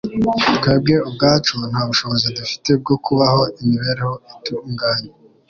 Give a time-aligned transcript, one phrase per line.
[0.57, 5.09] Twebwe ubwacu nta bushobozi dufite bwo kubaho imibereho itunganye